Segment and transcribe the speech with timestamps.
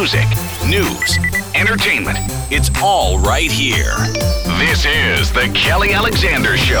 [0.00, 0.26] music,
[0.66, 1.18] news,
[1.54, 2.16] entertainment.
[2.50, 3.94] It's all right here.
[4.58, 6.80] This is The Kelly Alexander Show.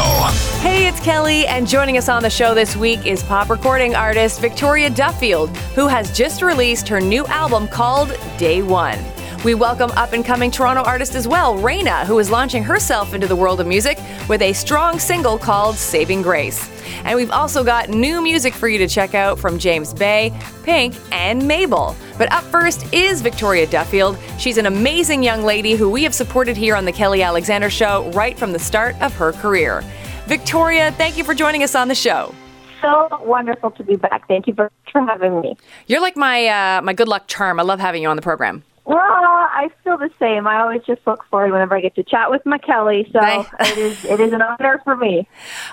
[0.62, 4.40] Hey, it's Kelly, and joining us on the show this week is pop recording artist
[4.40, 8.98] Victoria Duffield, who has just released her new album called Day Won.
[9.42, 13.26] We welcome up and coming Toronto artist as well, Reina, who is launching herself into
[13.26, 13.98] the world of music
[14.28, 16.68] with a strong single called Saving Grace.
[17.04, 20.94] And we've also got new music for you to check out from James Bay, Pink,
[21.10, 21.96] and Mabel.
[22.18, 24.18] But up first is Victoria Duffield.
[24.38, 28.10] She's an amazing young lady who we have supported here on The Kelly Alexander Show
[28.10, 29.82] right from the start of her career.
[30.26, 32.34] Victoria, thank you for joining us on the show.
[32.82, 34.28] So wonderful to be back.
[34.28, 35.56] Thank you for, for having me.
[35.86, 37.58] You're like my uh, my good luck charm.
[37.58, 38.64] I love having you on the program.
[38.90, 40.46] Well, I feel the same.
[40.46, 43.08] I always just look forward whenever I get to chat with my Kelly.
[43.12, 43.20] So
[43.60, 45.28] it is it is an honor for me.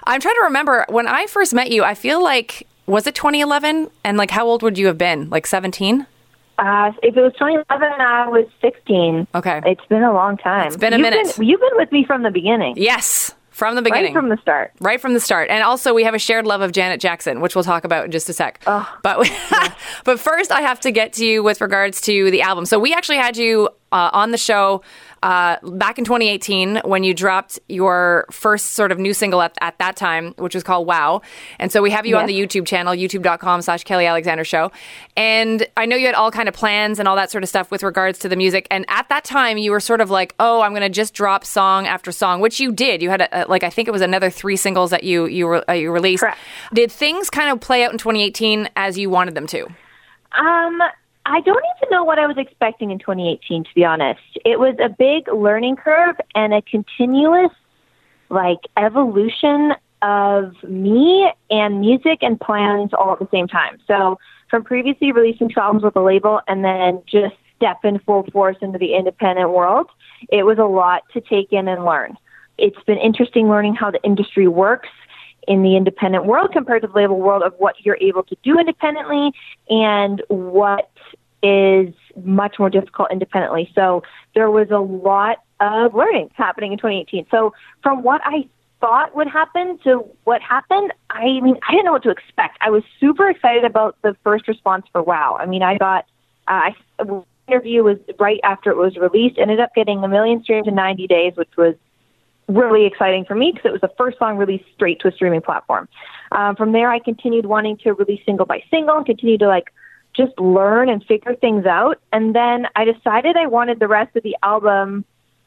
[0.05, 1.84] I'm trying to remember when I first met you.
[1.84, 3.90] I feel like was it 2011?
[4.03, 5.30] And like, how old would you have been?
[5.30, 6.07] Like 17?
[6.59, 9.27] Uh, if it was 2011, I was 16.
[9.35, 9.62] Okay.
[9.65, 10.68] It's been a long time.
[10.68, 11.35] It's been a You've minute.
[11.38, 14.13] Been, you've been with me from the beginning, Yes, from the beginning.
[14.13, 14.72] right from the start.
[14.80, 15.50] Right from the start.
[15.50, 18.12] And also, we have a shared love of Janet Jackson, which we'll talk about in
[18.12, 18.62] just a sec.
[19.02, 19.27] But,
[20.04, 22.66] but first, I have to get to you with regards to the album.
[22.68, 24.84] So, we actually had you uh, on the show
[25.27, 29.77] uh, back in 2018 when you dropped your first sort of new single at, at
[29.79, 31.21] that time, which was called Wow.
[31.59, 34.71] And so, we have you on the YouTube channel, youtube.com slash Kelly Alexander Show.
[35.17, 37.71] And I know you had all kind of plans and all that sort of stuff
[37.71, 38.67] with regards to the music.
[38.71, 41.43] And at that time, you were sort of like, oh, I'm going to just drop
[41.43, 43.01] song after song, which you did.
[43.01, 45.49] You had, a, a- like, I think it was another three singles that you, you,
[45.49, 46.21] re- uh, you released.
[46.21, 46.39] Correct.
[46.73, 49.67] Did things kind of play out in 2018 as you wanted them to?
[50.39, 50.79] Um,
[51.29, 54.21] I don't even know what I was expecting in 2018, to be honest.
[54.45, 57.51] It was a big learning curve and a continuous,
[58.29, 63.77] like, evolution of me and music and plans all at the same time.
[63.87, 64.17] So,
[64.50, 68.55] from previously releasing two albums with a label and then just step in full force
[68.61, 69.88] into the independent world,
[70.29, 72.16] it was a lot to take in and learn.
[72.57, 74.89] It's been interesting learning how the industry works
[75.47, 78.59] in the independent world compared to the label world of what you're able to do
[78.59, 79.31] independently
[79.69, 80.91] and what
[81.41, 81.94] is
[82.24, 83.72] much more difficult independently.
[83.74, 84.03] So
[84.35, 87.28] there was a lot of learning happening in 2018.
[87.31, 88.47] So from what I
[88.80, 92.58] thought would happen to what happened, I mean, I didn't know what to expect.
[92.62, 95.38] I was super excited about the first response for Wow.
[95.40, 96.06] I mean, I got,
[96.47, 96.75] uh, I
[97.47, 101.08] interview was right after it was released, ended up getting a million streams in 90
[101.08, 101.75] days, which was
[102.47, 105.41] really exciting for me because it was the first song released straight to a streaming
[105.41, 105.88] platform.
[106.31, 109.74] Um, from there, I continued wanting to release single by single and continue to like
[110.16, 112.00] just learn and figure things out.
[112.12, 115.06] And then I decided I wanted the rest of the album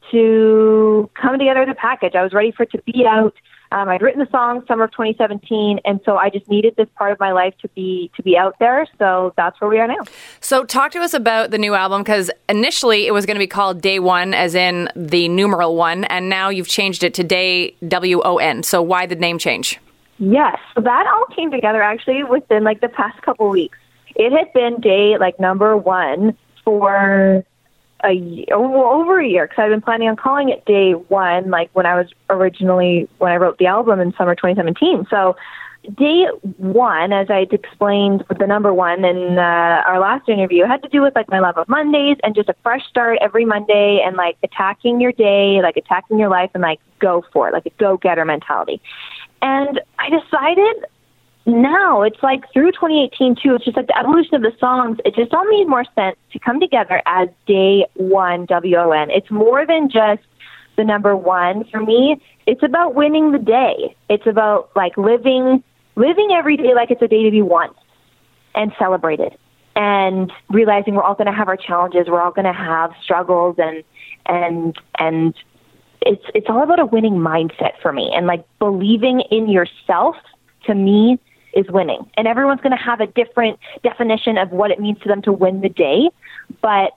[0.09, 2.15] to come together as a package.
[2.15, 3.35] I was ready for it to be out.
[3.73, 7.13] Um, I'd written the song summer of 2017, and so I just needed this part
[7.13, 8.85] of my life to be to be out there.
[8.99, 10.03] So that's where we are now.
[10.41, 13.47] So, talk to us about the new album because initially it was going to be
[13.47, 17.73] called Day One, as in the numeral one, and now you've changed it to Day
[17.87, 18.63] W O N.
[18.63, 19.79] So, why the name change?
[20.19, 23.77] Yes, so that all came together actually within like the past couple weeks.
[24.15, 27.45] It had been day like number one for
[28.03, 31.85] a over a year because I've been planning on calling it day one, like when
[31.85, 35.07] I was originally when I wrote the album in summer 2017.
[35.09, 35.35] So
[35.95, 36.25] day
[36.57, 40.89] one, as I explained with the number one in uh, our last interview, had to
[40.89, 44.15] do with like my love of Mondays and just a fresh start every Monday and
[44.15, 47.71] like attacking your day, like attacking your life and like go for it, like a
[47.79, 48.81] go getter mentality.
[49.41, 50.85] And I decided
[51.45, 53.55] now it's like through 2018 too.
[53.55, 54.99] It's just like the evolution of the songs.
[55.05, 59.09] It just all made more sense to come together as day won W O N.
[59.09, 60.21] It's more than just
[60.77, 62.21] the number one for me.
[62.45, 63.95] It's about winning the day.
[64.09, 65.63] It's about like living
[65.95, 67.69] living every day like it's a day to be won
[68.55, 69.37] and celebrated
[69.75, 73.55] and realizing we're all going to have our challenges we're all going to have struggles
[73.57, 73.83] and
[74.25, 75.33] and and
[76.01, 80.15] it's it's all about a winning mindset for me and like believing in yourself
[80.65, 81.19] to me
[81.53, 85.07] is winning and everyone's going to have a different definition of what it means to
[85.07, 86.09] them to win the day
[86.61, 86.95] but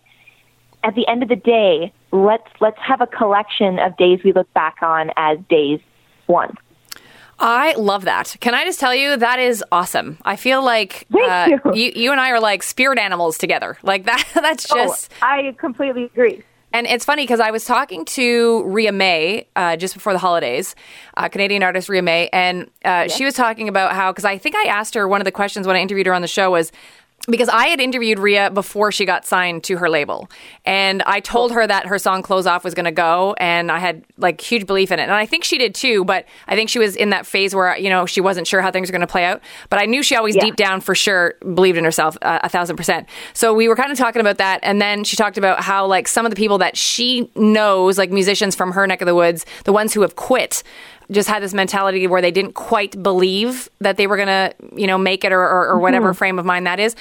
[0.83, 4.53] at the end of the day let's let's have a collection of days we look
[4.55, 5.81] back on as days
[6.27, 6.57] one
[7.37, 8.37] I love that.
[8.39, 10.19] Can I just tell you that is awesome?
[10.25, 11.75] I feel like uh, you.
[11.75, 13.77] you you and I are like spirit animals together.
[13.83, 14.25] Like that.
[14.35, 15.11] That's just.
[15.21, 19.77] oh, i completely agree And it's funny because I was talking to Ria Mae uh,
[19.77, 20.75] just before the holidays,
[21.17, 24.57] uh, Canadian artist Ria Mae, and uh, she was talking about how because I think
[24.57, 26.73] I asked her one of the questions when I interviewed her on the show was
[27.27, 30.31] because I had interviewed Ria before she got signed to her label.
[30.67, 33.35] And I told her that her song Clothes Off was going to go.
[33.39, 35.05] And I had like huge belief in it.
[35.05, 36.05] And I think she did too.
[36.05, 38.71] But I think she was in that phase where, you know, she wasn't sure how
[38.71, 39.41] things were going to play out.
[39.71, 40.43] But I knew she always yeah.
[40.43, 43.09] deep down for sure believed in herself uh, a thousand percent.
[43.33, 44.61] So we were kind of talking about that.
[44.63, 48.11] And then she talked about how like some of the people that she knows, like
[48.11, 50.63] musicians from her neck of the woods, the ones who have quit,
[51.11, 54.87] just had this mentality where they didn't quite believe that they were going to, you
[54.87, 56.19] know, make it or, or, or whatever mm-hmm.
[56.19, 56.97] frame of mind that is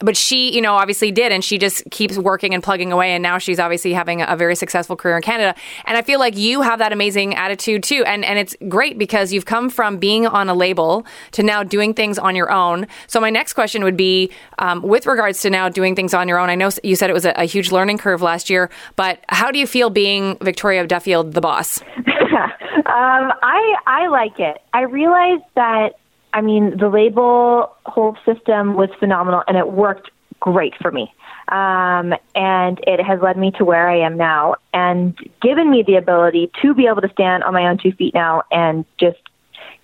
[0.00, 3.12] but she, you know, obviously did, and she just keeps working and plugging away.
[3.12, 5.54] And now she's obviously having a very successful career in Canada.
[5.84, 8.04] And I feel like you have that amazing attitude too.
[8.04, 11.94] And and it's great because you've come from being on a label to now doing
[11.94, 12.86] things on your own.
[13.06, 16.38] So my next question would be, um, with regards to now doing things on your
[16.38, 16.50] own.
[16.50, 19.50] I know you said it was a, a huge learning curve last year, but how
[19.50, 21.80] do you feel being Victoria Duffield, the boss?
[21.96, 24.58] um, I I like it.
[24.72, 25.94] I realized that
[26.34, 30.10] I mean the label whole system was phenomenal and it worked
[30.40, 31.14] great for me.
[31.48, 35.94] Um, and it has led me to where I am now and given me the
[35.96, 39.20] ability to be able to stand on my own two feet now and just,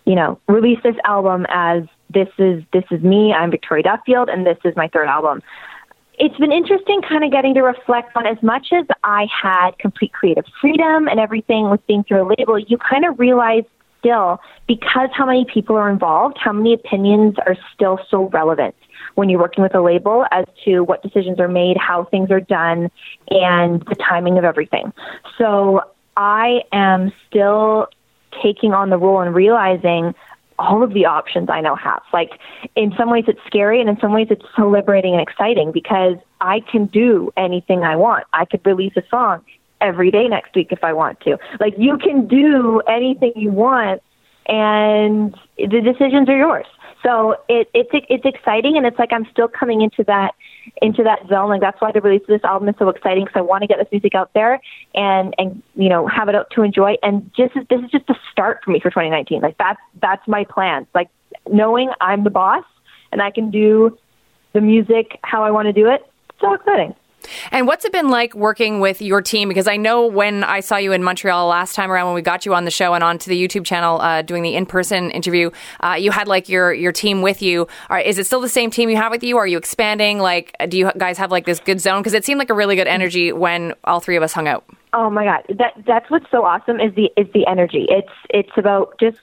[0.04, 3.32] you know, release this album as this is this is me.
[3.32, 5.42] I'm Victoria Duffield, and this is my third album
[6.20, 10.12] it's been interesting kind of getting to reflect on as much as I had complete
[10.12, 13.64] creative freedom and everything with being through a label, you kind of realize
[14.00, 18.74] still, because how many people are involved, how many opinions are still so relevant
[19.14, 22.40] when you're working with a label as to what decisions are made, how things are
[22.40, 22.90] done,
[23.28, 24.92] and the timing of everything.
[25.38, 25.82] So
[26.16, 27.88] I am still
[28.42, 30.14] taking on the role and realizing
[30.58, 32.02] all of the options I now have.
[32.12, 32.38] Like
[32.76, 36.16] in some ways it's scary and in some ways it's so liberating and exciting because
[36.40, 38.24] I can do anything I want.
[38.32, 39.42] I could release a song
[39.80, 41.38] every day next week if I want to.
[41.58, 44.02] Like you can do anything you want
[44.46, 46.66] and the decisions are yours.
[47.02, 50.34] So it, it's it's exciting, and it's like I'm still coming into that
[50.82, 51.48] into that zone.
[51.48, 53.66] Like that's why the release of this album is so exciting because I want to
[53.66, 54.60] get this music out there
[54.94, 56.96] and and you know have it out to enjoy.
[57.02, 59.40] And just this is just the start for me for 2019.
[59.40, 60.86] Like that's that's my plan.
[60.94, 61.08] Like
[61.50, 62.64] knowing I'm the boss
[63.12, 63.96] and I can do
[64.52, 66.02] the music how I want to do it.
[66.40, 66.94] So exciting.
[67.50, 69.48] And what's it been like working with your team?
[69.48, 72.46] Because I know when I saw you in Montreal last time around, when we got
[72.46, 75.50] you on the show and onto the YouTube channel uh, doing the in-person interview,
[75.80, 77.66] uh, you had like your your team with you.
[77.88, 79.36] Are, is it still the same team you have with you?
[79.36, 80.18] Are you expanding?
[80.18, 82.00] Like, do you guys have like this good zone?
[82.00, 84.64] Because it seemed like a really good energy when all three of us hung out.
[84.92, 87.86] Oh my god, that that's what's so awesome is the is the energy.
[87.88, 89.18] It's it's about just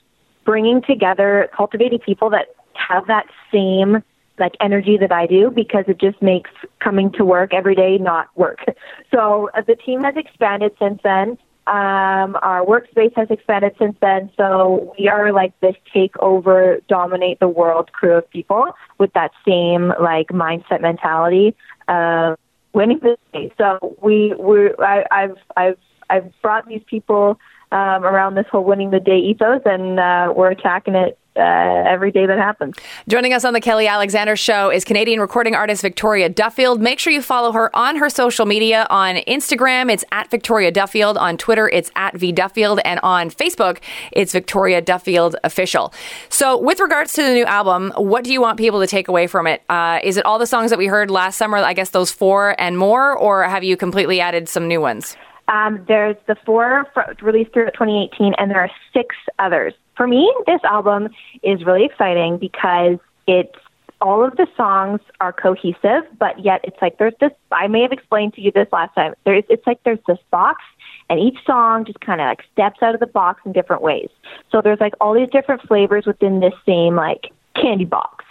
[0.45, 4.01] bringing together, cultivating people that have that same
[4.39, 8.27] like energy that I do because it just makes coming to work every day not
[8.35, 8.59] work.
[9.09, 11.37] So uh, the team has expanded since then.
[11.65, 14.29] Um, our workspace has expanded since then.
[14.35, 18.67] So we are like this take over, dominate the world crew of people
[18.97, 21.55] with that same like mindset mentality
[21.87, 22.37] of
[22.73, 23.51] winning the day.
[23.57, 25.77] So we we I, I've I've
[26.09, 27.39] I've brought these people
[27.71, 32.11] um, around this whole winning the day ethos, and uh, we're attacking it uh, every
[32.11, 32.75] day that happens.
[33.07, 36.81] Joining us on the Kelly Alexander Show is Canadian recording artist Victoria Duffield.
[36.81, 38.87] Make sure you follow her on her social media.
[38.89, 41.17] On Instagram, it's at Victoria Duffield.
[41.17, 42.79] On Twitter, it's at V Duffield.
[42.83, 43.79] And on Facebook,
[44.11, 45.93] it's Victoria Duffield Official.
[46.29, 49.27] So, with regards to the new album, what do you want people to take away
[49.27, 49.61] from it?
[49.69, 52.59] Uh, is it all the songs that we heard last summer, I guess those four
[52.59, 55.15] and more, or have you completely added some new ones?
[55.47, 56.85] Um, there's the four
[57.21, 61.09] released through 2018, and there are six others for me, this album
[61.41, 63.57] is really exciting because it's
[63.99, 67.31] all of the songs are cohesive, but yet it's like there's this.
[67.51, 69.15] I may have explained to you this last time.
[69.25, 70.63] There's it's like there's this box,
[71.09, 74.09] and each song just kind of like steps out of the box in different ways.
[74.51, 78.23] So there's like all these different flavors within this same like candy box.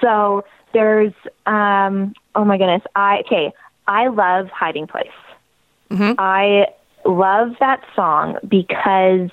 [0.00, 1.12] So there's
[1.46, 3.52] um oh my goodness, I okay,
[3.88, 5.08] I love Hiding Place.
[5.90, 6.12] Mm-hmm.
[6.18, 6.66] I
[7.04, 9.30] love that song because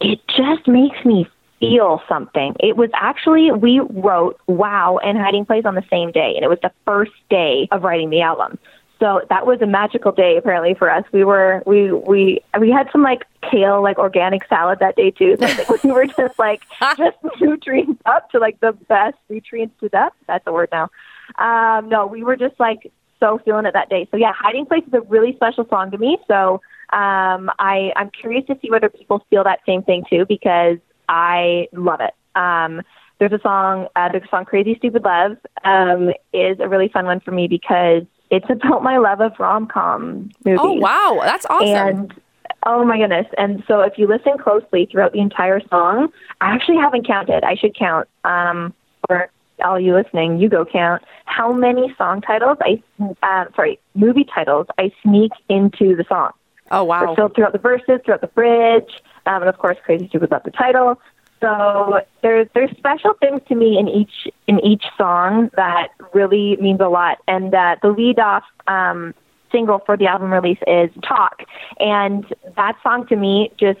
[0.00, 1.28] it just makes me
[1.58, 2.56] feel something.
[2.58, 6.48] It was actually, we wrote Wow and Hiding Place on the same day, and it
[6.48, 8.58] was the first day of writing the album.
[8.98, 11.04] So that was a magical day apparently for us.
[11.10, 15.38] We were we we we had some like kale like organic salad that day too.
[15.40, 16.60] So we were just like
[16.98, 20.12] just nutrients up to like the best nutrients to death.
[20.26, 20.90] That's a word now.
[21.38, 24.08] Um, no, we were just like so feeling it that day.
[24.10, 26.18] So yeah, Hiding Place is a really special song to me.
[26.26, 26.54] So
[26.92, 31.68] um, I, I'm curious to see whether people feel that same thing too, because I
[31.72, 32.14] love it.
[32.34, 32.82] Um,
[33.18, 37.20] there's a song, uh, a song Crazy Stupid Love, um, is a really fun one
[37.20, 40.60] for me because it's about my love of rom com movies.
[40.62, 41.20] Oh, wow.
[41.22, 41.68] That's awesome.
[41.68, 42.20] And
[42.66, 43.26] Oh my goodness.
[43.38, 47.42] And so if you listen closely throughout the entire song, I actually haven't counted.
[47.44, 48.08] I should count.
[48.24, 48.74] Um,
[49.08, 49.30] or
[49.62, 52.82] all you listening, you go count how many song titles I,
[53.22, 56.32] uh, sorry, movie titles I sneak into the song.
[56.70, 57.14] Oh wow!
[57.16, 58.90] So throughout the verses, throughout the bridge,
[59.26, 61.00] um, and of course, Crazy Stupid Love the title.
[61.40, 66.80] So there's there's special things to me in each in each song that really means
[66.80, 67.18] a lot.
[67.26, 69.14] And uh, the lead off um,
[69.50, 71.42] single for the album release is Talk,
[71.78, 72.24] and
[72.56, 73.80] that song to me just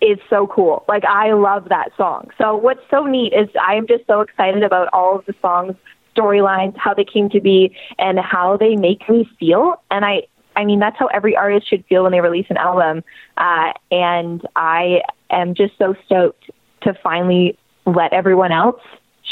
[0.00, 0.84] is so cool.
[0.88, 2.30] Like I love that song.
[2.38, 5.74] So what's so neat is I am just so excited about all of the songs
[6.16, 9.82] storylines, how they came to be, and how they make me feel.
[9.90, 10.22] And I,
[10.56, 13.04] I mean, that's how every artist should feel when they release an album.
[13.36, 16.50] Uh, and I am just so stoked
[16.82, 18.80] to finally let everyone else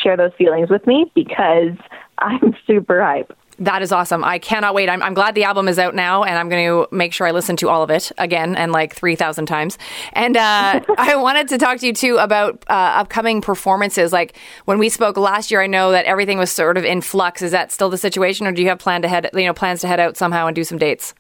[0.03, 1.77] share those feelings with me because
[2.19, 3.37] I'm super hype.
[3.61, 4.23] That is awesome.
[4.23, 4.89] I cannot wait.
[4.89, 7.33] I'm, I'm glad the album is out now, and I'm going to make sure I
[7.33, 9.79] listen to all of it again and like 3,000 times.
[10.13, 14.13] And uh, I wanted to talk to you too about uh, upcoming performances.
[14.13, 14.37] Like
[14.67, 17.43] when we spoke last year, I know that everything was sort of in flux.
[17.43, 19.81] Is that still the situation, or do you have plan to head, you know, plans
[19.81, 21.13] to head out somehow and do some dates?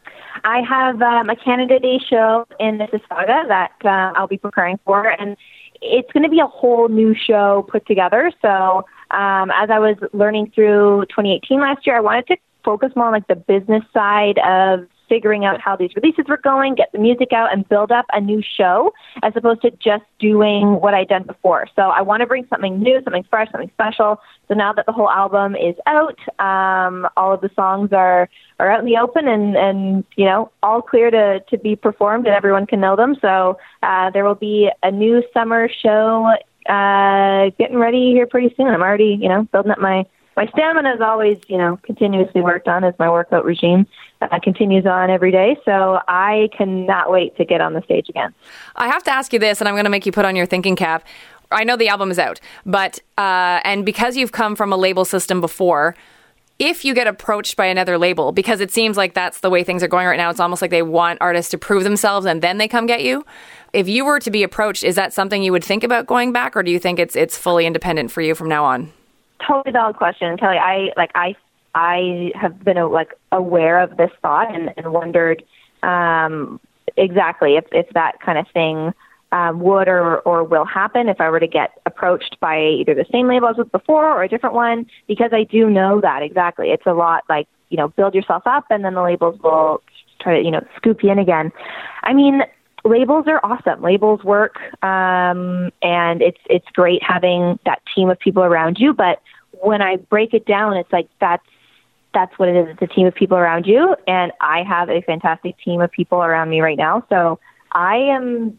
[0.44, 5.08] I have um, a Canada Day show in Mississauga that uh, I'll be preparing for,
[5.08, 5.36] and
[5.80, 8.30] it's going to be a whole new show put together.
[8.42, 13.06] So um, as I was learning through 2018 last year, I wanted to focus more
[13.06, 16.98] on like the business side of figuring out how these releases were going, get the
[16.98, 21.08] music out, and build up a new show as opposed to just doing what I'd
[21.08, 21.66] done before.
[21.74, 24.20] So I want to bring something new, something fresh, something special.
[24.48, 28.28] So now that the whole album is out, um, all of the songs are
[28.60, 32.26] are out in the open and and you know all clear to to be performed
[32.26, 33.16] and everyone can know them.
[33.20, 36.34] So uh, there will be a new summer show
[36.68, 38.68] uh, getting ready here pretty soon.
[38.68, 40.06] I'm already, you know, building up my
[40.36, 43.88] my stamina is always, you know, continuously worked on as my workout regime
[44.22, 45.56] uh, continues on every day.
[45.64, 48.32] So I cannot wait to get on the stage again.
[48.76, 50.46] I have to ask you this, and I'm going to make you put on your
[50.46, 51.04] thinking cap.
[51.50, 55.04] I know the album is out, but uh, and because you've come from a label
[55.04, 55.96] system before,
[56.58, 59.82] if you get approached by another label, because it seems like that's the way things
[59.82, 62.58] are going right now, it's almost like they want artists to prove themselves and then
[62.58, 63.24] they come get you.
[63.72, 66.56] If you were to be approached, is that something you would think about going back,
[66.56, 68.92] or do you think it's it's fully independent for you from now on?
[69.46, 70.58] Totally valid question, Kelly.
[70.58, 71.34] I like I
[71.74, 75.42] I have been like aware of this thought and, and wondered
[75.82, 76.60] um,
[76.96, 78.92] exactly if if that kind of thing
[79.32, 83.04] um, would or, or will happen if I were to get approached by either the
[83.12, 86.70] same label as before or a different one, because I do know that exactly.
[86.70, 89.82] It's a lot like, you know, build yourself up and then the labels will
[90.20, 91.52] try to, you know, scoop you in again.
[92.02, 92.42] I mean,
[92.84, 93.82] labels are awesome.
[93.82, 98.92] Labels work, um, and it's, it's great having that team of people around you.
[98.92, 99.20] But
[99.52, 101.46] when I break it down, it's like that's,
[102.14, 102.68] that's what it is.
[102.70, 103.94] It's a team of people around you.
[104.06, 107.04] And I have a fantastic team of people around me right now.
[107.08, 107.38] So
[107.72, 108.58] I am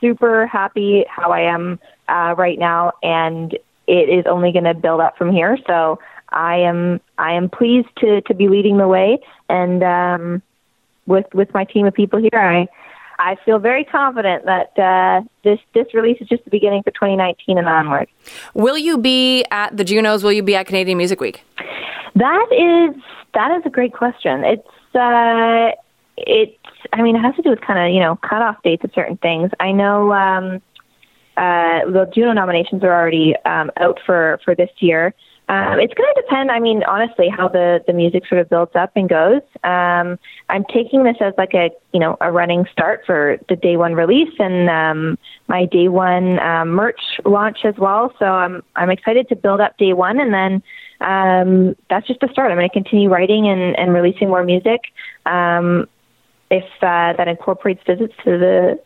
[0.00, 3.52] super happy how I am uh, right now, and
[3.86, 5.58] it is only going to build up from here.
[5.66, 5.98] So
[6.30, 10.42] I am I am pleased to to be leading the way, and um,
[11.06, 12.68] with with my team of people here, I
[13.20, 17.58] I feel very confident that uh, this this release is just the beginning for 2019
[17.58, 18.08] and onward.
[18.54, 20.24] Will you be at the Junos?
[20.24, 21.44] Will you be at Canadian Music Week?
[22.14, 23.02] That is
[23.34, 24.42] that is a great question.
[24.44, 25.70] It's uh,
[26.16, 26.60] it
[26.92, 29.16] I mean, it has to do with kind of, you know, cutoff dates of certain
[29.18, 29.50] things.
[29.60, 30.62] I know um,
[31.36, 35.14] uh, the Juno nominations are already um, out for, for this year.
[35.50, 38.76] Um, it's going to depend, I mean, honestly, how the, the music sort of builds
[38.76, 39.42] up and goes.
[39.64, 40.16] Um,
[40.48, 43.94] I'm taking this as like a, you know, a running start for the day one
[43.94, 48.14] release and um, my day one um, merch launch as well.
[48.20, 50.62] So I'm, I'm excited to build up day one and then
[51.00, 52.52] um, that's just the start.
[52.52, 54.82] I'm going to continue writing and, and releasing more music.
[55.26, 55.88] Um,
[56.52, 58.80] if uh, that incorporates visits to the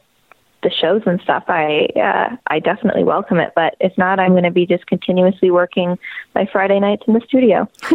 [0.65, 3.53] the shows and stuff, I uh, I definitely welcome it.
[3.55, 5.97] But if not, I'm going to be just continuously working
[6.35, 7.69] my Friday nights in the studio.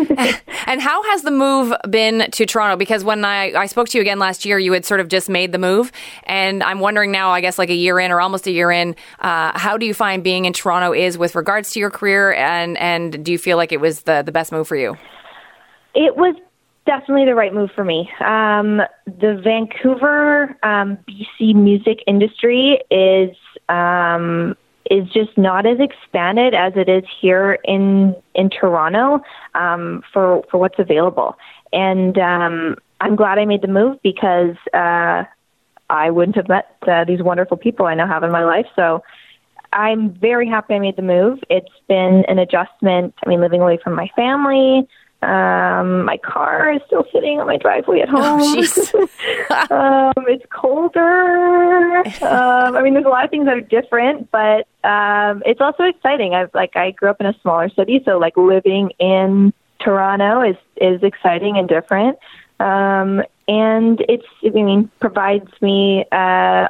[0.65, 2.77] and how has the move been to Toronto?
[2.77, 5.27] Because when I, I spoke to you again last year, you had sort of just
[5.27, 5.91] made the move,
[6.23, 8.95] and I'm wondering now, I guess like a year in or almost a year in,
[9.19, 12.77] uh, how do you find being in Toronto is with regards to your career, and
[12.77, 14.95] and do you feel like it was the the best move for you?
[15.95, 16.35] It was
[16.85, 18.09] definitely the right move for me.
[18.19, 23.35] Um, the Vancouver, um, BC music industry is
[23.69, 24.55] um,
[24.89, 29.21] is just not as expanded as it is here in in Toronto
[29.55, 31.37] um, for for what's available.
[31.71, 35.23] And um, I'm glad I made the move because uh,
[35.89, 38.67] I wouldn't have met uh, these wonderful people I now have in my life.
[38.75, 39.03] So.
[39.71, 41.43] I'm very happy I made the move.
[41.47, 43.13] It's been an adjustment.
[43.23, 44.87] I mean, living away from my family,
[45.21, 48.39] Um, my car is still sitting on my driveway at Oh, home.
[48.55, 48.93] jeez.
[49.71, 51.97] um, it's colder.
[52.23, 55.83] Um, I mean, there's a lot of things that are different, but um, it's also
[55.83, 56.33] exciting.
[56.35, 60.55] I've like I grew up in a smaller city, so like living in Toronto is
[60.77, 62.17] is exciting and different.
[62.61, 66.15] Um, and it's I mean provides me uh,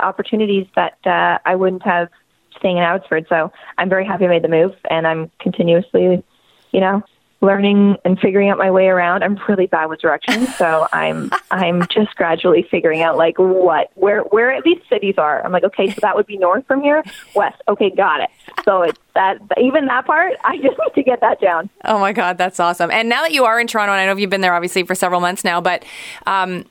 [0.01, 2.09] opportunities that uh, I wouldn't have
[2.57, 3.27] staying in Abbotsford.
[3.29, 6.23] So I'm very happy I made the move, and I'm continuously,
[6.71, 7.03] you know,
[7.41, 9.23] learning and figuring out my way around.
[9.23, 14.21] I'm really bad with directions, so I'm I'm just gradually figuring out like what where
[14.23, 15.43] where these cities are.
[15.45, 17.03] I'm like, okay, so that would be north from here,
[17.35, 17.61] west.
[17.67, 18.29] Okay, got it.
[18.65, 21.69] So it's that even that part, I just need to get that down.
[21.85, 22.91] Oh my God, that's awesome.
[22.91, 24.95] And now that you are in Toronto, and I know you've been there obviously for
[24.95, 25.83] several months now, but
[26.25, 26.65] um,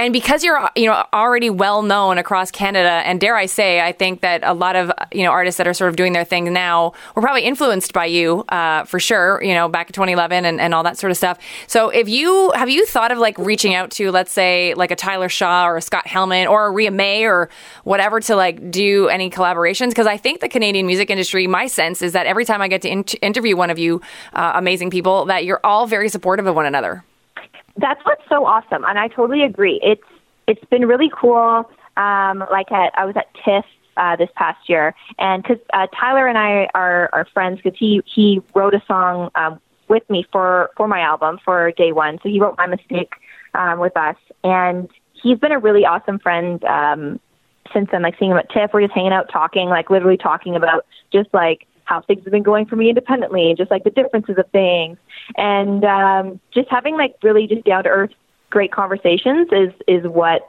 [0.00, 3.92] and because you're you know already well known across Canada, and dare I say, I
[3.92, 6.50] think that a lot of you know artists that are sort of doing their thing
[6.52, 9.42] now were probably influenced by you uh, for sure.
[9.42, 11.38] You know, back in 2011 and, and all that sort of stuff.
[11.66, 14.96] So, if you have you thought of like reaching out to, let's say, like a
[14.96, 17.50] Tyler Shaw or a Scott Helman or a Ria Mae or
[17.84, 19.90] whatever to like do any collaborations?
[19.90, 22.80] Because I think the Canadian music industry, my sense is that every time I get
[22.82, 24.00] to in- interview one of you
[24.32, 27.04] uh, amazing people, that you're all very supportive of one another.
[27.76, 29.80] That's what's so awesome, and I totally agree.
[29.82, 30.02] It's
[30.46, 31.70] it's been really cool.
[31.96, 33.64] Um, like at, I was at TIFF
[33.96, 38.02] uh, this past year, and because uh, Tyler and I are are friends, because he
[38.06, 42.18] he wrote a song um, with me for for my album for Day One.
[42.22, 43.12] So he wrote My Mistake
[43.54, 47.20] um, with us, and he's been a really awesome friend um,
[47.72, 48.02] since then.
[48.02, 51.28] Like seeing him at TIFF, we're just hanging out, talking, like literally talking about just
[51.32, 54.48] like how things have been going for me independently, and just like the differences of
[54.52, 54.96] things,
[55.36, 58.12] and um, just having like really just down to earth,
[58.48, 60.48] great conversations is is what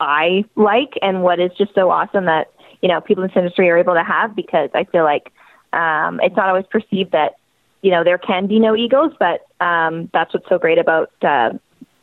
[0.00, 3.68] I like, and what is just so awesome that you know people in this industry
[3.68, 5.30] are able to have because I feel like
[5.74, 7.36] um, it's not always perceived that
[7.82, 11.12] you know there can be no egos, but um, that's what's so great about.
[11.22, 11.50] Uh,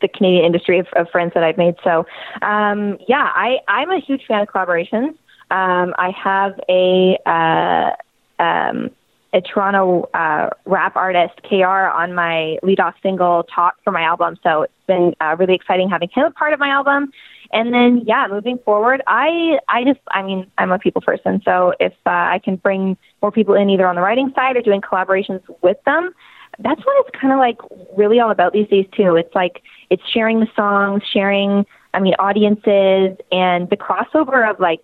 [0.02, 1.74] the Canadian industry of, of friends that I've made.
[1.82, 2.04] So,
[2.42, 5.16] um, yeah, I, I'm a huge fan of collaborations.
[5.50, 7.96] Um, I have a uh,
[8.38, 8.90] um,
[9.32, 14.38] a Toronto uh, rap artist, KR, on my lead-off single "Talk" for my album.
[14.42, 17.12] So it's been uh, really exciting having him a part of my album.
[17.52, 21.74] And then, yeah, moving forward, I I just I mean I'm a people person, so
[21.78, 24.80] if uh, I can bring more people in either on the writing side or doing
[24.80, 26.12] collaborations with them,
[26.58, 27.58] that's what it's kind of like
[27.96, 29.16] really all about these days too.
[29.16, 34.80] It's like it's sharing the songs, sharing I mean audiences, and the crossover of like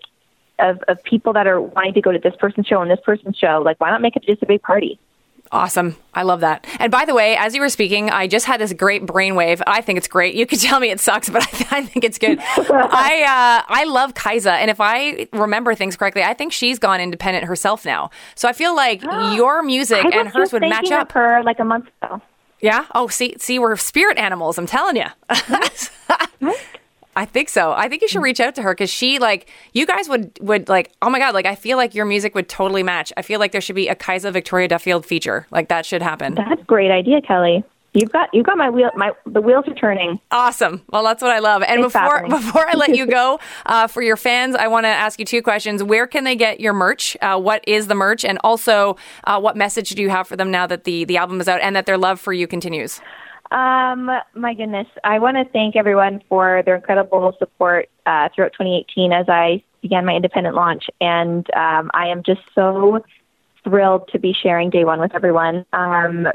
[0.59, 3.37] of, of people that are wanting to go to this person's show and this person's
[3.37, 3.63] show.
[3.65, 4.99] Like, why not make it just a big party?
[5.53, 5.97] Awesome.
[6.15, 6.67] I love that.
[6.79, 9.61] And by the way, as you were speaking, I just had this great brainwave.
[9.67, 10.35] I think it's great.
[10.35, 12.39] You could tell me it sucks, but I, I think it's good.
[12.41, 17.03] I uh, I love Kiesza, and if I remember things correctly, I think she's gone
[17.03, 18.11] independent herself now.
[18.35, 19.03] So I feel like
[19.35, 21.13] your music and hers would match up.
[21.13, 22.23] her like a month ago.
[22.61, 22.87] Yeah.
[22.95, 24.57] Oh, see, see, we're spirit animals.
[24.57, 25.07] I'm telling you.
[27.15, 27.73] I think so.
[27.73, 30.69] I think you should reach out to her because she like you guys would would
[30.69, 30.93] like.
[31.03, 31.35] Oh my god!
[31.35, 33.13] Like I feel like your music would totally match.
[33.17, 35.47] I feel like there should be a Kiesza Victoria Duffield feature.
[35.51, 36.35] Like that should happen.
[36.35, 37.65] That's a great idea, Kelly.
[37.95, 38.91] You've got you've got my wheel.
[38.97, 40.19] My the wheels are turning.
[40.31, 40.83] Awesome.
[40.89, 41.63] Well, that's what I love.
[41.63, 44.89] And for before before I let you go, uh, for your fans, I want to
[44.89, 45.83] ask you two questions.
[45.83, 47.19] Where can they get your merch?
[47.21, 48.25] Uh, what is the merch?
[48.25, 51.39] And also, uh, what message do you have for them now that the the album
[51.43, 53.03] is out and that their love for you continues?
[53.53, 59.13] Um, my goodness, I want to thank everyone for their incredible support uh, throughout 2018
[59.13, 63.05] as I began my independent launch, and um, I am just so
[63.63, 65.67] thrilled to be sharing day one with everyone.
[65.75, 66.29] Um,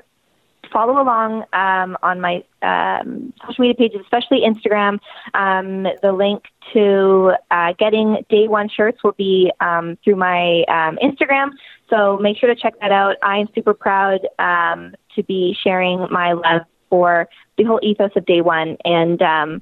[0.72, 5.00] follow along um, on my um, social media pages, especially Instagram.
[5.34, 11.00] Um, the link to uh, getting day one shirts will be um, through my um,
[11.02, 11.50] Instagram.
[11.90, 13.16] So make sure to check that out.
[13.24, 18.26] I am super proud um, to be sharing my love for the whole ethos of
[18.26, 19.62] day one and um,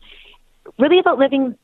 [0.80, 1.56] really about living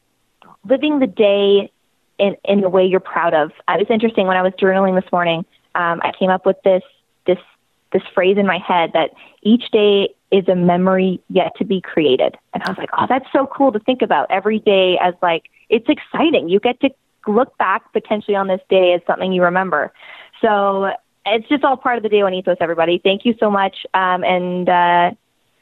[0.68, 1.72] living the day
[2.18, 3.52] in in the way you're proud of.
[3.68, 5.46] It was interesting when I was journaling this morning.
[5.76, 6.84] Um, I came up with this
[7.26, 7.40] this
[7.94, 12.38] this phrase in my head that each day is a memory yet to be created,
[12.54, 15.44] and I was like, oh, that's so cool to think about every day as like
[15.70, 16.50] it's exciting.
[16.50, 16.90] You get to
[17.28, 19.92] look back potentially on this day as something you remember.
[20.42, 20.92] So
[21.26, 22.58] it's just all part of the day one ethos.
[22.60, 25.12] Everybody, thank you so much, um, and uh,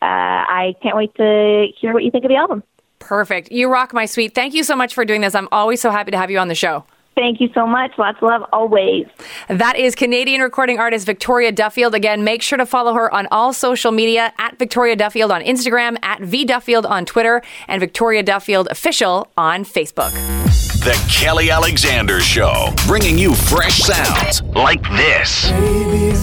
[0.01, 2.63] uh, I can't wait to hear what you think of the album.
[2.99, 3.51] Perfect.
[3.51, 4.35] You rock, my sweet.
[4.35, 5.35] Thank you so much for doing this.
[5.35, 6.83] I'm always so happy to have you on the show.
[7.15, 7.91] Thank you so much.
[7.97, 9.05] Lots of love always.
[9.49, 11.93] That is Canadian recording artist Victoria Duffield.
[11.93, 15.97] Again, make sure to follow her on all social media at Victoria Duffield on Instagram,
[16.01, 20.13] at V Duffield on Twitter, and Victoria Duffield Official on Facebook.
[20.85, 25.51] The Kelly Alexander Show, bringing you fresh sounds like this.
[25.51, 26.15] Baby,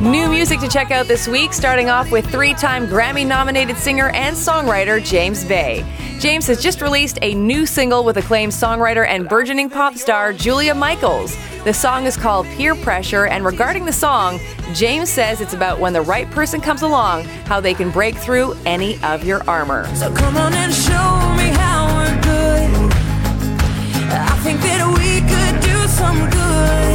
[0.00, 4.10] New music to check out this week, starting off with three time Grammy nominated singer
[4.10, 5.84] and songwriter James Bay.
[6.20, 10.76] James has just released a new single with acclaimed songwriter and burgeoning pop star Julia
[10.76, 11.36] Michaels.
[11.64, 14.38] The song is called Peer Pressure, and regarding the song,
[14.74, 18.54] James says it's about when the right person comes along, how they can break through
[18.64, 19.92] any of your armor.
[19.96, 22.92] So come on and show me how we're good.
[24.12, 25.03] I think that we
[26.04, 26.93] some good.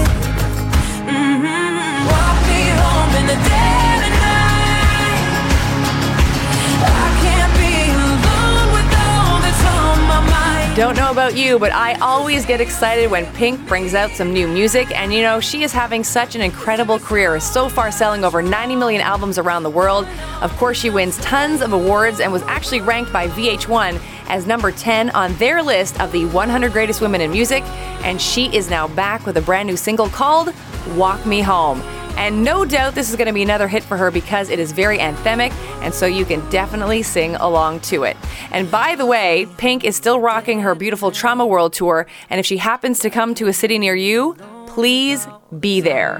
[10.79, 14.47] Don't know about you, but I always get excited when Pink brings out some new
[14.47, 14.89] music.
[14.97, 18.77] And you know, she is having such an incredible career, so far selling over 90
[18.77, 20.07] million albums around the world.
[20.39, 24.71] Of course, she wins tons of awards and was actually ranked by VH1 as number
[24.71, 27.61] 10 on their list of the 100 greatest women in music.
[28.05, 30.53] And she is now back with a brand new single called
[30.95, 31.81] Walk Me Home.
[32.19, 34.73] And no doubt this is going to be another hit for her because it is
[34.73, 35.51] very anthemic,
[35.81, 38.17] and so you can definitely sing along to it.
[38.51, 42.45] And by the way, Pink is still rocking her beautiful Trauma World Tour, and if
[42.45, 44.35] she happens to come to a city near you,
[44.67, 45.27] please
[45.61, 46.19] be there.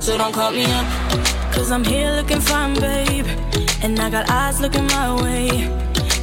[0.00, 0.86] So don't call me up,
[1.52, 3.26] cause I'm here looking fine, babe.
[3.80, 5.48] And I got eyes looking my way.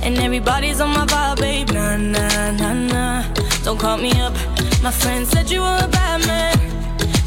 [0.03, 1.69] And everybody's on my vibe, babe.
[1.71, 3.33] Nah, nah, nah, nah.
[3.63, 4.33] Don't call me up.
[4.83, 6.74] My friend said you were a bad man.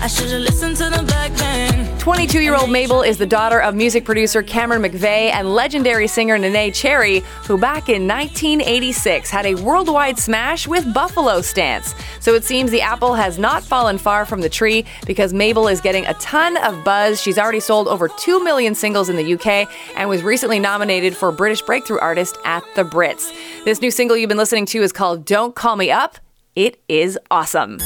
[0.01, 1.99] I should've listened to them back then.
[1.99, 6.39] 22 year old Mabel is the daughter of music producer Cameron McVey and legendary singer
[6.39, 11.97] Neneh Cherry, who back in 1986 had a worldwide smash with Buffalo Stance.
[12.21, 15.81] So it seems the apple has not fallen far from the tree because Mabel is
[15.81, 17.21] getting a ton of buzz.
[17.21, 21.33] She's already sold over 2 million singles in the UK and was recently nominated for
[21.33, 23.33] British Breakthrough Artist at the Brits.
[23.65, 26.19] This new single you've been listening to is called Don't Call Me Up.
[26.55, 27.79] It is awesome.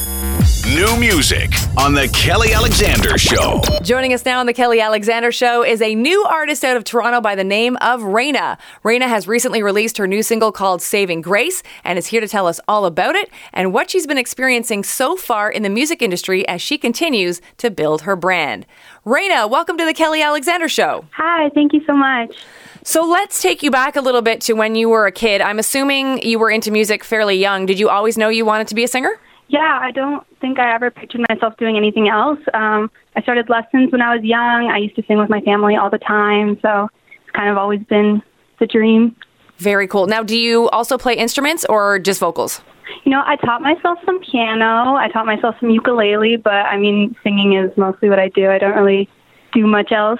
[0.63, 3.61] New music on The Kelly Alexander Show.
[3.81, 7.19] Joining us now on the Kelly Alexander Show is a new artist out of Toronto
[7.19, 8.57] by the name of Reina.
[8.81, 12.47] Reina has recently released her new single called Saving Grace and is here to tell
[12.47, 16.47] us all about it and what she's been experiencing so far in the music industry
[16.47, 18.65] as she continues to build her brand.
[19.03, 21.03] Reina, welcome to the Kelly Alexander Show.
[21.11, 22.37] Hi, thank you so much.
[22.85, 25.41] So let's take you back a little bit to when you were a kid.
[25.41, 27.65] I'm assuming you were into music fairly young.
[27.65, 29.19] Did you always know you wanted to be a singer?
[29.47, 32.39] Yeah, I don't think I ever pictured myself doing anything else.
[32.53, 34.71] Um, I started lessons when I was young.
[34.71, 36.89] I used to sing with my family all the time, so
[37.21, 38.21] it's kind of always been
[38.59, 39.15] the dream.
[39.57, 40.07] Very cool.
[40.07, 42.61] Now, do you also play instruments or just vocals?
[43.03, 44.95] You know, I taught myself some piano.
[44.95, 48.49] I taught myself some ukulele, but I mean, singing is mostly what I do.
[48.49, 49.09] I don't really
[49.53, 50.19] do much else.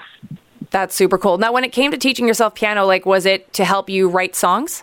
[0.70, 1.38] That's super cool.
[1.38, 4.34] Now, when it came to teaching yourself piano, like, was it to help you write
[4.34, 4.82] songs?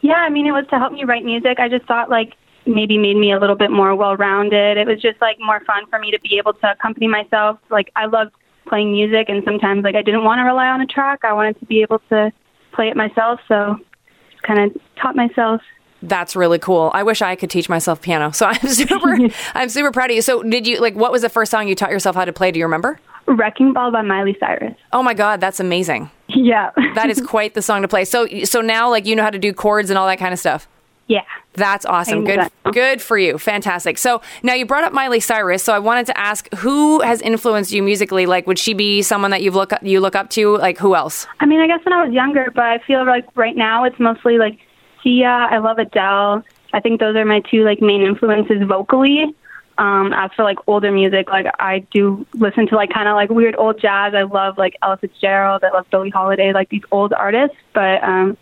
[0.00, 1.58] Yeah, I mean, it was to help me write music.
[1.58, 2.34] I just thought like
[2.66, 4.76] maybe made me a little bit more well-rounded.
[4.76, 7.58] It was just like more fun for me to be able to accompany myself.
[7.70, 8.32] Like I loved
[8.66, 11.20] playing music, and sometimes like I didn't want to rely on a track.
[11.24, 12.32] I wanted to be able to
[12.72, 13.40] play it myself.
[13.48, 13.76] So
[14.30, 15.60] just kind of taught myself.
[16.02, 16.90] That's really cool.
[16.92, 18.30] I wish I could teach myself piano.
[18.32, 19.16] So I'm super,
[19.54, 20.22] I'm super proud of you.
[20.22, 20.94] So did you like?
[20.94, 22.50] What was the first song you taught yourself how to play?
[22.50, 23.00] Do you remember?
[23.26, 24.74] Wrecking Ball by Miley Cyrus.
[24.92, 26.10] Oh my God, that's amazing.
[26.28, 26.72] Yeah.
[26.94, 28.04] That is quite the song to play.
[28.04, 30.38] So so now like you know how to do chords and all that kind of
[30.38, 30.68] stuff.
[31.06, 31.22] yeah.
[31.54, 32.24] That's awesome.
[32.24, 33.38] Good good for you.
[33.38, 33.98] Fantastic.
[33.98, 37.72] So now you brought up Miley Cyrus, so I wanted to ask who has influenced
[37.72, 38.26] you musically?
[38.26, 40.56] Like would she be someone that you look up, you look up to?
[40.58, 41.26] Like who else?
[41.40, 43.98] I mean, I guess when I was younger, but I feel like right now it's
[43.98, 44.58] mostly like
[45.02, 45.26] Sia.
[45.28, 46.42] I love Adele.
[46.72, 49.34] I think those are my two like main influences vocally.
[49.76, 53.30] Um, as for like older music, like I do listen to like kind of like
[53.30, 54.14] weird old jazz.
[54.14, 55.64] I love like Ella Fitzgerald.
[55.64, 57.56] I love Billie Holiday, like these old artists.
[57.72, 58.36] But um,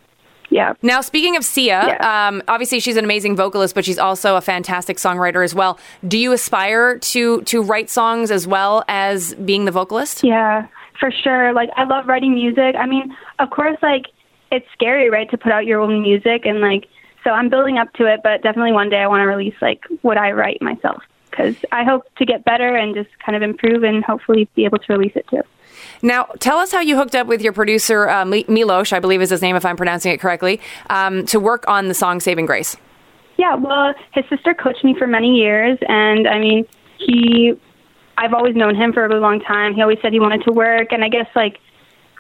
[0.53, 2.29] yeah, Now, speaking of Sia, Yeah.
[2.29, 5.79] um, obviously she's an amazing vocalist, but she's also a fantastic songwriter as well.
[6.07, 10.23] Do you aspire to to write songs as well as being the vocalist?
[10.23, 10.67] Yeah,
[11.01, 11.53] for sure.
[11.53, 12.77] Like I love writing music.
[12.79, 14.07] I mean, of course, like
[14.51, 16.87] it's scary, right, to put out your own music and like
[17.25, 19.81] so I'm building up to it, but definitely one day I want to release like
[20.03, 23.85] what I write myself because I hope to get better and just kind of improve
[23.85, 25.43] and hopefully be able to release it too.
[26.03, 29.23] Now, tell us how you hooked up with your producer uh, Mi- Milosh, I believe
[29.23, 30.61] is his name, if I'm pronouncing it correctly,
[30.91, 32.77] um, to work on the song "Saving Grace."
[33.37, 36.67] Yeah, well, his sister coached me for many years, and I mean,
[36.99, 37.55] he,
[38.19, 39.75] I've always known him for a really long time.
[39.75, 41.59] He always said he wanted to work, and I guess like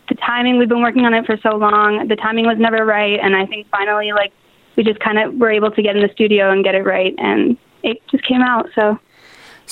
[0.08, 3.18] the timing, we've been working on it for so long, the timing was never right,
[3.20, 4.32] and I think finally, like,
[4.76, 7.14] we just kind of were able to get in the studio and get it right,
[7.18, 8.68] and it just came out.
[8.74, 8.98] So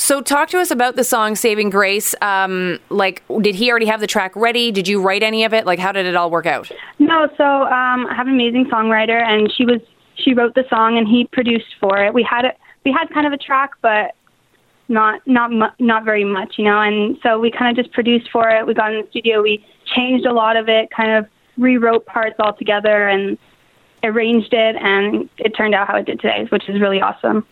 [0.00, 4.00] So, talk to us about the song "Saving Grace." Um, like, did he already have
[4.00, 4.72] the track ready?
[4.72, 5.66] Did you write any of it?
[5.66, 6.72] Like, how did it all work out?
[6.98, 9.82] no, so um, I have an amazing songwriter, and she was
[10.14, 12.14] she wrote the song, and he produced for it.
[12.14, 14.14] We had it, we had kind of a track, but
[14.88, 16.80] not not mu- not very much, you know.
[16.80, 18.66] And so we kind of just produced for it.
[18.66, 21.26] We got in the studio, we changed a lot of it, kind of
[21.58, 23.36] rewrote parts altogether, and
[24.02, 27.46] arranged it, and it turned out how it did today, which is really awesome.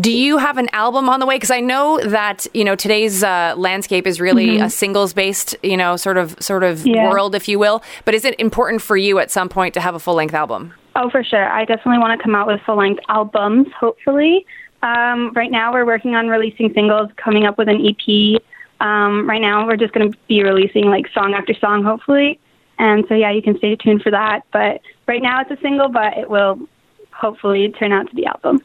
[0.00, 1.36] Do you have an album on the way?
[1.36, 5.76] Because I know that you know today's uh, landscape is really a singles based, you
[5.76, 6.88] know, sort of sort of Mm-hmm.
[6.94, 7.10] Yeah.
[7.10, 7.82] world, if you will.
[8.04, 10.72] But is it important for you at some point to have a full length album?
[10.96, 11.48] Oh, for sure.
[11.48, 14.46] I definitely want to come out with full length albums, hopefully.
[14.82, 18.40] Um, right now, we're working on releasing singles, coming up with an EP.
[18.80, 22.38] Um, right now, we're just going to be releasing like song after song, hopefully.
[22.78, 24.42] And so, yeah, you can stay tuned for that.
[24.52, 26.60] But right now, it's a single, but it will
[27.12, 28.62] hopefully turn out to be album.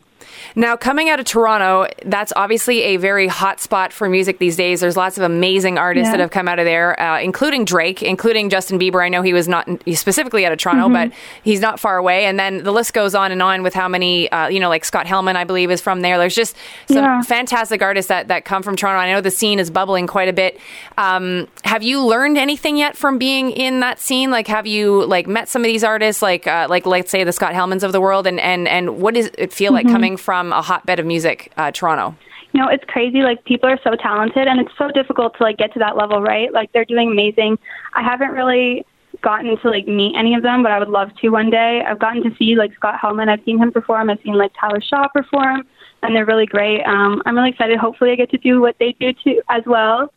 [0.56, 4.82] Now, coming out of Toronto, that's obviously a very hot spot for music these days.
[4.82, 6.12] There's lots of amazing artists Yeah.
[6.18, 9.04] that have come out of there, uh, including Drake, including Justin Bieber.
[9.04, 11.10] I know he was not specifically out of Toronto, Mm-hmm.
[11.10, 12.26] but he's not far away.
[12.26, 14.86] And then the list goes on and on with how many, uh, you know, like
[14.86, 16.18] Scott Helman, I believe, is from there.
[16.18, 16.56] There's just
[16.88, 17.22] some Yeah.
[17.22, 19.00] fantastic artists that, that come from Toronto.
[19.00, 20.60] I know the scene is bubbling quite a bit.
[20.98, 24.32] Um, have you learned anything yet from being in that scene?
[24.32, 27.32] Like, have you like met some of these artists, like uh, like let's say the
[27.34, 29.94] Scott Helmans of the world, and and and what does it feel like Mm-hmm.
[29.94, 32.16] like coming from a hotbed of music, uh, Toronto?
[32.54, 35.58] you know it's crazy like people are so talented and it's so difficult to like
[35.58, 36.54] get to that level right?
[36.54, 37.58] Like they're doing amazing.
[37.96, 38.86] I haven't really
[39.24, 41.82] gotten to like meet any of them but i would love to one day.
[41.82, 43.28] I've gotten to see like scott helman.
[43.28, 44.12] I've seen him perform.
[44.12, 45.64] I've seen like tyler shaw perform
[46.04, 46.84] and they're really great.
[46.84, 47.80] Um i'm really excited.
[47.80, 50.14] Hopefully i get to do what they do too as well.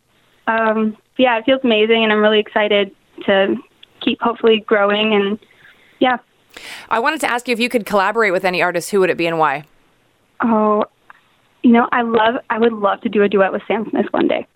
[0.46, 3.56] Um yeah it feels amazing and i'm really excited to
[4.02, 5.38] keep hopefully growing and
[6.00, 6.18] yeah.
[6.88, 9.16] I wanted to ask you if you could collaborate with any artist, who would it
[9.16, 9.64] be and why?
[10.40, 10.84] Oh
[11.62, 14.28] you know i love i would love to do a duet with sam smith one
[14.28, 14.46] day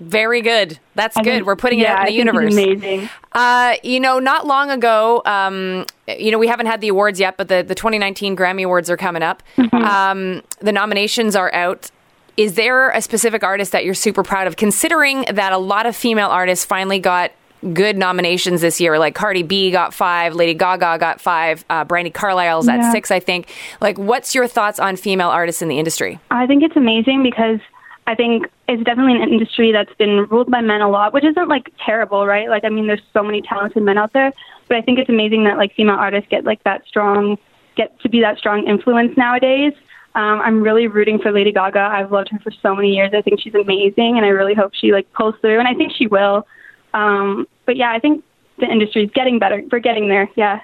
[0.00, 0.78] Very good.
[0.96, 1.30] That's I good.
[1.34, 2.82] think- We're putting yeah, it out in the I think he's universe.
[2.82, 7.20] amazing Uh, you know, not long ago, um, you know, we haven't had the awards
[7.20, 9.42] yet, but the, the 2019 Grammy Awards are coming up.
[9.72, 11.90] Um, the nominations are out.
[12.36, 15.94] Is there a specific artist that you're super proud of, considering that a lot of
[15.94, 17.30] female artists finally got
[17.72, 18.98] good nominations this year?
[18.98, 22.92] Like Cardi B got five, Lady Gaga got five, uh, Brandi Carlile's at Yeah.
[22.92, 23.48] six, I think.
[23.80, 26.18] Like, what's your thoughts on female artists in the industry?
[26.30, 27.60] I think it's amazing because
[28.06, 31.48] I think it's definitely an industry that's been ruled by men a lot, which isn't
[31.48, 32.48] like terrible, right?
[32.50, 34.32] Like, I mean, there's so many talented men out there,
[34.68, 37.38] but I think it's amazing that like female artists get like that strong,
[37.76, 39.72] get to be that strong influence nowadays.
[40.16, 41.80] Um, I'm really rooting for Lady Gaga.
[41.80, 43.10] I've loved her for so many years.
[43.16, 45.92] I think she's amazing, and I really hope she like pulls through, and I think
[45.92, 46.46] she will.
[46.92, 48.24] Um, but yeah, I think
[48.58, 49.62] the industry is getting better.
[49.70, 50.28] We're getting there.
[50.36, 50.60] Yeah.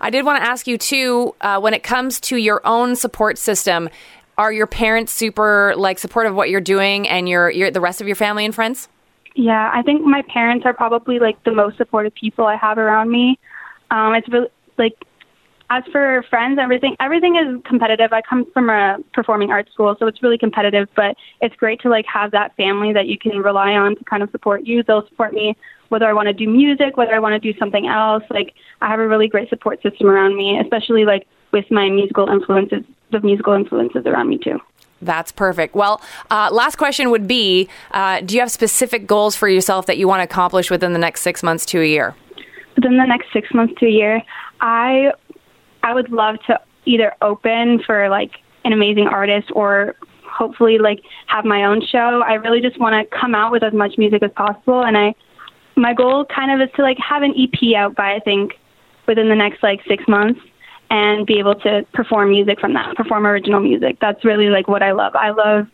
[0.00, 3.38] I did want to ask you too, uh, when it comes to your own support
[3.38, 3.88] system,
[4.38, 8.00] are your parents super like supportive of what you're doing and your, your the rest
[8.00, 8.88] of your family and friends?
[9.34, 13.10] Yeah, I think my parents are probably like the most supportive people I have around
[13.10, 13.38] me.
[13.90, 14.94] Um, it's really like
[15.70, 18.12] as for friends, everything everything is competitive.
[18.12, 20.88] I come from a performing arts school, so it's really competitive.
[20.94, 24.22] But it's great to like have that family that you can rely on to kind
[24.22, 24.82] of support you.
[24.82, 25.56] They'll support me
[25.92, 28.24] whether I want to do music, whether I want to do something else.
[28.30, 32.28] Like I have a really great support system around me, especially like with my musical
[32.28, 34.58] influences, the musical influences around me too.
[35.00, 35.74] That's perfect.
[35.74, 36.00] Well,
[36.30, 40.08] uh, last question would be uh, Do you have specific goals for yourself that you
[40.08, 42.14] want to accomplish within the next six months to a year?
[42.76, 44.22] within the next six months to a year,
[44.60, 45.12] I
[45.82, 48.32] I would love to either open for like
[48.64, 52.22] an amazing artist or hopefully like have my own show.
[52.26, 55.14] I really just want to come out with as much music as possible and I
[55.76, 58.52] my goal kind of is to like have an EP out by I think
[59.06, 60.40] within the next like 6 months
[60.90, 63.98] and be able to perform music from that, perform original music.
[64.00, 65.14] That's really like what I love.
[65.16, 65.66] I love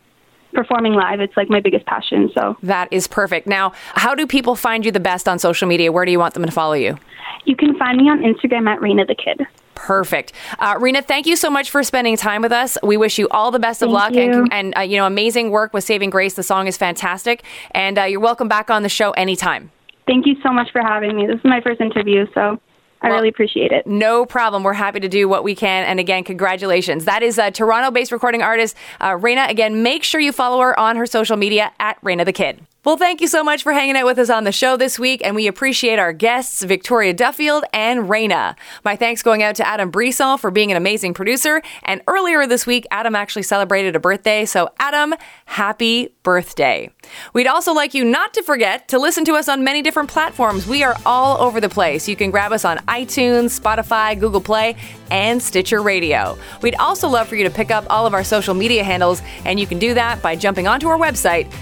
[0.55, 1.21] performing live.
[1.21, 2.31] It's like my biggest passion.
[2.35, 3.47] So That is perfect.
[3.47, 5.93] Now, how do people find you the best on social media?
[5.93, 6.97] Where do you want them to follow you?
[7.45, 9.47] you can find me on Instagram at Reina the Kid.
[9.75, 10.33] Perfect.
[10.59, 12.77] Uh, Reina, thank you so much for spending time with us.
[12.83, 14.43] We wish you all the best of Thank luck you.
[14.43, 16.35] and, and uh, you know, amazing work with Saving Grace.
[16.35, 17.45] The song is fantastic.
[17.71, 19.71] And uh, you're welcome back on the show anytime.
[20.09, 21.27] Thank you so much for having me.
[21.27, 22.59] This is my first interview, so
[23.03, 23.87] I Well- really appreciate it.
[23.87, 24.65] No problem.
[24.65, 25.85] We're happy to do what we can.
[25.85, 27.05] And again, congratulations.
[27.05, 29.47] That is a Toronto based recording artist, uh, Reina.
[29.49, 32.61] Again, make sure you follow her on her social media at Reina the Kid.
[32.89, 35.21] Well, thank you so much for hanging out with us on the show this week,
[35.23, 38.57] and we appreciate our guests, Victoria Duffield and Reina.
[38.83, 41.61] My thanks going out to Adam Brisson for being an amazing producer.
[41.83, 44.47] And earlier this week, Adam actually celebrated a birthday.
[44.47, 45.13] So, Adam,
[45.45, 46.91] happy birthday.
[47.35, 50.67] We'd also like you not to forget to listen to us on many different platforms.
[50.67, 52.09] We are all over the place.
[52.09, 54.77] You can grab us on iTunes, Spotify, Google Play,
[55.11, 56.39] and Stitcher Radio.
[56.63, 59.61] We'd also love for you to pick up all of our social media handles, and
[59.61, 61.53] you can do that by jumping onto our website,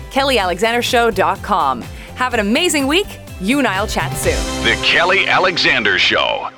[2.14, 3.06] Have an amazing week.
[3.40, 4.34] You and I'll chat soon.
[4.64, 6.50] The Kelly Alexander Show.